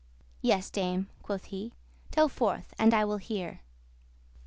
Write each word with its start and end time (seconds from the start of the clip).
"Yes, 0.41 0.71
Dame," 0.71 1.09
quoth 1.21 1.43
he, 1.43 1.73
"tell 2.09 2.27
forth, 2.27 2.73
and 2.79 2.91
I 2.91 3.05
will 3.05 3.17
hear." 3.17 3.61